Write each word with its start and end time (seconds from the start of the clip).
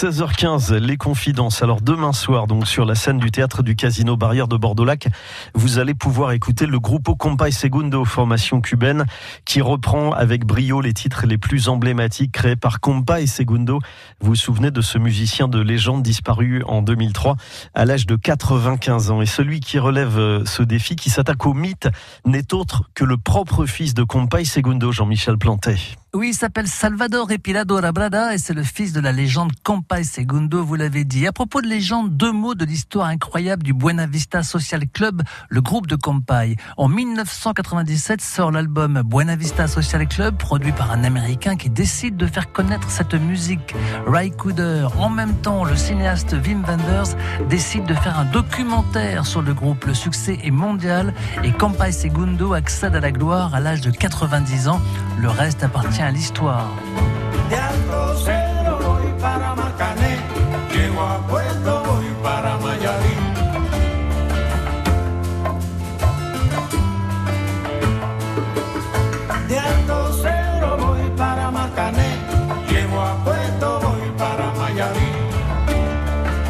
16h15, 0.00 0.76
les 0.76 0.96
confidences. 0.96 1.62
Alors 1.62 1.82
demain 1.82 2.14
soir, 2.14 2.46
donc 2.46 2.66
sur 2.66 2.86
la 2.86 2.94
scène 2.94 3.18
du 3.18 3.30
théâtre 3.30 3.62
du 3.62 3.76
Casino 3.76 4.16
Barrière 4.16 4.48
de 4.48 4.56
Bordeaux-Lac, 4.56 5.08
vous 5.54 5.78
allez 5.78 5.92
pouvoir 5.92 6.32
écouter 6.32 6.64
le 6.64 6.80
Grupo 6.80 7.16
Compay 7.16 7.50
Segundo, 7.50 8.06
formation 8.06 8.62
cubaine, 8.62 9.04
qui 9.44 9.60
reprend 9.60 10.12
avec 10.12 10.46
brio 10.46 10.80
les 10.80 10.94
titres 10.94 11.26
les 11.26 11.36
plus 11.36 11.68
emblématiques 11.68 12.32
créés 12.32 12.56
par 12.56 12.80
Compay 12.80 13.26
Segundo. 13.26 13.78
Vous 14.20 14.28
vous 14.28 14.36
souvenez 14.36 14.70
de 14.70 14.80
ce 14.80 14.96
musicien 14.96 15.48
de 15.48 15.60
légende 15.60 16.02
disparu 16.02 16.62
en 16.64 16.80
2003 16.80 17.36
à 17.74 17.84
l'âge 17.84 18.06
de 18.06 18.16
95 18.16 19.10
ans. 19.10 19.20
Et 19.20 19.26
celui 19.26 19.60
qui 19.60 19.78
relève 19.78 20.18
euh, 20.18 20.46
ce 20.46 20.62
défi, 20.62 20.96
qui 20.96 21.10
s'attaque 21.10 21.44
au 21.44 21.52
mythe, 21.52 21.90
n'est 22.24 22.54
autre 22.54 22.84
que 22.94 23.04
le 23.04 23.18
propre 23.18 23.66
fils 23.66 23.92
de 23.92 24.04
Compay 24.04 24.46
Segundo, 24.46 24.92
Jean-Michel 24.92 25.36
Plantet. 25.36 25.99
Oui, 26.12 26.30
il 26.30 26.34
s'appelle 26.34 26.66
Salvador 26.66 27.30
Epilado 27.30 27.76
Rabrada 27.76 28.34
et 28.34 28.38
c'est 28.38 28.52
le 28.52 28.64
fils 28.64 28.92
de 28.92 28.98
la 28.98 29.12
légende 29.12 29.52
Compay 29.62 30.02
Segundo, 30.02 30.64
vous 30.64 30.74
l'avez 30.74 31.04
dit. 31.04 31.24
À 31.24 31.30
propos 31.30 31.60
de 31.60 31.68
légende, 31.68 32.16
deux 32.16 32.32
mots 32.32 32.56
de 32.56 32.64
l'histoire 32.64 33.06
incroyable 33.06 33.62
du 33.62 33.72
Buena 33.72 34.06
Vista 34.06 34.42
Social 34.42 34.88
Club, 34.92 35.22
le 35.48 35.60
groupe 35.60 35.86
de 35.86 35.94
Compay. 35.94 36.56
En 36.76 36.88
1997 36.88 38.20
sort 38.22 38.50
l'album 38.50 39.02
Buena 39.04 39.36
Vista 39.36 39.68
Social 39.68 40.08
Club, 40.08 40.36
produit 40.36 40.72
par 40.72 40.90
un 40.90 41.04
Américain 41.04 41.54
qui 41.54 41.70
décide 41.70 42.16
de 42.16 42.26
faire 42.26 42.50
connaître 42.50 42.90
cette 42.90 43.14
musique. 43.14 43.76
Ray 44.04 44.32
Cooder, 44.32 44.88
en 44.98 45.10
même 45.10 45.36
temps, 45.36 45.62
le 45.62 45.76
cinéaste 45.76 46.34
Wim 46.44 46.64
Wenders 46.64 47.16
décide 47.48 47.84
de 47.84 47.94
faire 47.94 48.18
un 48.18 48.24
documentaire 48.24 49.26
sur 49.26 49.42
le 49.42 49.54
groupe. 49.54 49.84
Le 49.84 49.94
succès 49.94 50.40
est 50.42 50.50
mondial 50.50 51.14
et 51.44 51.52
Compay 51.52 51.92
Segundo 51.92 52.52
accède 52.52 52.96
à 52.96 53.00
la 53.00 53.12
gloire 53.12 53.54
à 53.54 53.60
l'âge 53.60 53.80
de 53.80 53.92
90 53.92 54.66
ans. 54.66 54.80
Le 55.20 55.28
reste 55.28 55.62
appartient 55.62 55.99
à 56.00 56.10
l'histoire. 56.10 56.74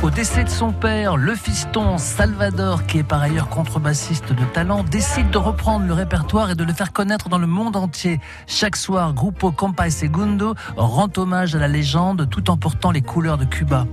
Au 0.02 0.08
décès 0.08 0.44
de 0.44 0.48
son 0.48 0.72
père, 0.72 1.18
le 1.18 1.34
fiston 1.34 1.98
Salvador, 1.98 2.86
qui 2.86 2.98
est 2.98 3.02
par 3.02 3.20
ailleurs 3.20 3.50
contrebassiste 3.50 4.32
de 4.32 4.44
talent, 4.46 4.82
décide 4.82 5.28
de 5.28 5.36
reprendre 5.36 5.84
le 5.84 5.92
répertoire 5.92 6.50
et 6.50 6.54
de 6.54 6.64
le 6.64 6.72
faire 6.72 6.94
connaître 6.94 7.28
dans 7.28 7.36
le 7.36 7.46
monde 7.46 7.76
entier. 7.76 8.18
Chaque 8.46 8.76
soir, 8.76 9.12
Grupo 9.12 9.52
Compay 9.52 9.90
Segundo 9.90 10.54
rend 10.76 11.10
hommage 11.18 11.54
à 11.54 11.58
la 11.58 11.68
légende 11.68 12.30
tout 12.30 12.50
en 12.50 12.56
portant 12.56 12.92
les 12.92 13.02
couleurs 13.02 13.36
de 13.36 13.44
Cuba. 13.44 13.84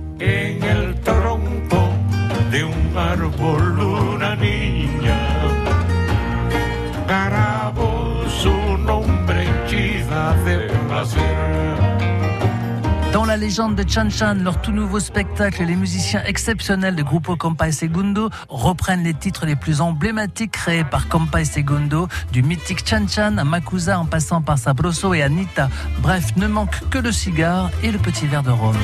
Légende 13.38 13.76
de 13.76 13.88
Chan 13.88 14.10
Chan, 14.10 14.36
leur 14.42 14.60
tout 14.60 14.72
nouveau 14.72 15.00
spectacle, 15.00 15.64
les 15.64 15.76
musiciens 15.76 16.22
exceptionnels 16.26 16.96
de 16.96 17.02
Grupo 17.02 17.36
Compay 17.36 17.72
Segundo 17.72 18.30
reprennent 18.48 19.04
les 19.04 19.14
titres 19.14 19.46
les 19.46 19.56
plus 19.56 19.80
emblématiques 19.80 20.52
créés 20.52 20.84
par 20.84 21.08
Compay 21.08 21.44
Segundo, 21.44 22.08
du 22.32 22.42
mythique 22.42 22.86
Chan 22.86 23.06
Chan 23.08 23.36
à 23.38 23.44
Makusa 23.44 23.98
en 23.98 24.06
passant 24.06 24.42
par 24.42 24.58
Sabroso 24.58 25.14
et 25.14 25.22
Anita. 25.22 25.68
Bref, 26.00 26.36
ne 26.36 26.46
manque 26.46 26.88
que 26.90 26.98
le 26.98 27.12
cigare 27.12 27.70
et 27.82 27.90
le 27.90 27.98
petit 27.98 28.26
verre 28.26 28.42
de 28.42 28.50
rhum. 28.50 28.76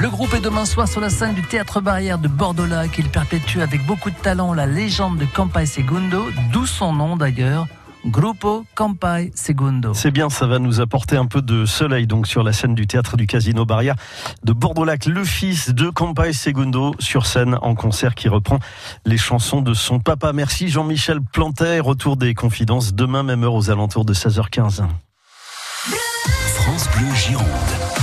Le 0.00 0.08
groupe 0.10 0.34
est 0.34 0.40
demain 0.40 0.64
soir 0.64 0.86
sur 0.86 1.00
la 1.00 1.10
scène 1.10 1.34
du 1.34 1.42
Théâtre 1.42 1.80
Barrière 1.80 2.18
de 2.18 2.28
Bordeaux-Lac. 2.28 2.96
Il 2.98 3.08
perpétue 3.08 3.60
avec 3.60 3.84
beaucoup 3.84 4.10
de 4.10 4.16
talent 4.16 4.54
la 4.54 4.66
légende 4.66 5.18
de 5.18 5.24
Compay 5.24 5.66
Segundo, 5.66 6.26
d'où 6.52 6.66
son 6.66 6.92
nom 6.92 7.16
d'ailleurs. 7.16 7.66
Grupo 8.06 8.64
Compay 8.74 9.32
Segundo. 9.34 9.92
C'est 9.94 10.10
bien, 10.10 10.30
ça 10.30 10.46
va 10.46 10.58
nous 10.58 10.80
apporter 10.80 11.16
un 11.16 11.26
peu 11.26 11.42
de 11.42 11.66
soleil 11.66 12.06
donc 12.06 12.26
sur 12.26 12.42
la 12.42 12.52
scène 12.52 12.74
du 12.74 12.86
théâtre 12.86 13.16
du 13.16 13.26
Casino 13.26 13.64
Barrière 13.64 13.96
de 14.44 14.52
Bordeaux-Lac. 14.52 15.06
Le 15.06 15.24
fils 15.24 15.74
de 15.74 15.90
Compay 15.90 16.32
Segundo 16.32 16.94
sur 16.98 17.26
scène 17.26 17.58
en 17.62 17.74
concert 17.74 18.14
qui 18.14 18.28
reprend 18.28 18.58
les 19.04 19.18
chansons 19.18 19.60
de 19.60 19.74
son 19.74 20.00
papa. 20.00 20.32
Merci 20.32 20.68
Jean-Michel 20.68 21.20
Plantet. 21.20 21.80
Retour 21.80 22.16
des 22.16 22.34
confidences 22.34 22.94
demain 22.94 23.22
même 23.22 23.44
heure 23.44 23.54
aux 23.54 23.70
alentours 23.70 24.04
de 24.04 24.14
16h15. 24.14 24.82
France 26.54 26.88
Bleu 26.96 27.14
Gironde. 27.14 27.97